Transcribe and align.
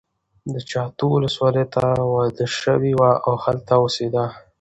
د 0.53 0.55
جغتو 0.71 1.05
ولسوالۍ 1.15 1.65
ته 1.73 1.83
واده 2.13 2.45
شوې 2.59 2.91
وه 2.99 3.11
او 3.27 3.33
هلته 3.45 3.71
اوسېده. 3.81 4.25